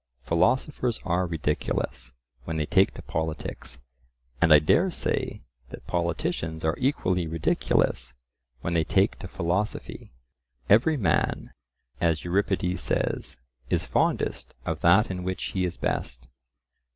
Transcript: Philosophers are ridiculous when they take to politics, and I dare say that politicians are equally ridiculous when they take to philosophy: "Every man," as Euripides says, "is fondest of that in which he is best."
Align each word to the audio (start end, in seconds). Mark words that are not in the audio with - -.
Philosophers 0.23 0.99
are 1.05 1.27
ridiculous 1.27 2.11
when 2.45 2.57
they 2.57 2.65
take 2.65 2.91
to 2.95 3.03
politics, 3.03 3.77
and 4.41 4.51
I 4.51 4.57
dare 4.57 4.89
say 4.89 5.43
that 5.69 5.85
politicians 5.85 6.65
are 6.65 6.73
equally 6.79 7.27
ridiculous 7.27 8.15
when 8.61 8.73
they 8.73 8.83
take 8.83 9.19
to 9.19 9.27
philosophy: 9.27 10.11
"Every 10.67 10.97
man," 10.97 11.53
as 11.99 12.23
Euripides 12.23 12.81
says, 12.81 13.37
"is 13.69 13.85
fondest 13.85 14.55
of 14.65 14.79
that 14.81 15.11
in 15.11 15.23
which 15.23 15.43
he 15.53 15.65
is 15.65 15.77
best." 15.77 16.27